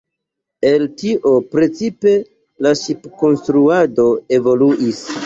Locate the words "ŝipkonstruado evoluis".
2.81-5.05